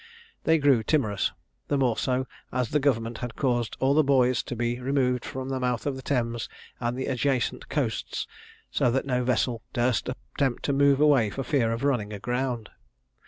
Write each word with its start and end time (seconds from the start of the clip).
They 0.45 0.57
grew 0.57 0.81
timorous; 0.81 1.31
the 1.67 1.77
more 1.77 1.95
so, 1.95 2.25
as 2.51 2.69
the 2.71 2.79
government 2.79 3.19
had 3.19 3.35
caused 3.35 3.77
all 3.79 3.93
the 3.93 4.03
buoys 4.03 4.41
to 4.41 4.55
be 4.55 4.79
removed 4.79 5.23
from 5.23 5.49
the 5.49 5.59
mouth 5.59 5.85
of 5.85 5.95
the 5.95 6.01
Thames 6.01 6.49
and 6.79 6.97
the 6.97 7.05
adjacent 7.05 7.69
coasts, 7.69 8.25
so 8.71 8.89
that 8.89 9.05
no 9.05 9.23
vessel 9.23 9.61
durst 9.73 10.09
attempt 10.09 10.63
to 10.63 10.73
move 10.73 10.99
away 10.99 11.29
for 11.29 11.43
fear 11.43 11.71
of 11.71 11.83
running 11.83 12.11
aground. 12.13 12.71